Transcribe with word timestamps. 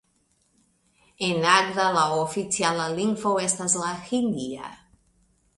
En 1.27 1.41
Nagda 1.43 1.85
la 1.97 2.07
oficiala 2.21 2.89
lingvo 2.97 3.37
estas 3.49 3.79
la 3.85 3.95
hindia. 4.11 4.77